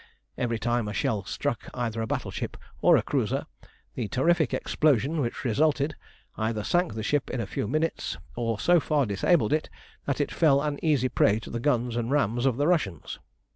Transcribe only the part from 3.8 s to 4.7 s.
the terrific